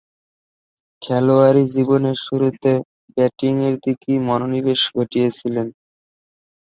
[1.01, 2.71] খেলোয়াড়ী জীবনের শুরুতে
[3.15, 5.67] ব্যাটিংয়ের দিকেই মনোনিবেশ ঘটিয়েছিলেন।